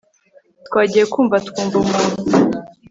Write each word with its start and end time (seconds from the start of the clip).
twagiye 0.67 1.05
kumva 1.13 1.35
twumva 1.47 1.75
umuntu 1.83 2.15